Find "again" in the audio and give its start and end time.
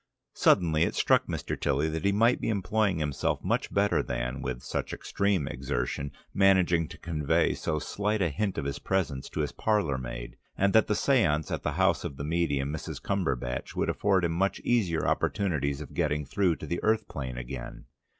17.37-17.85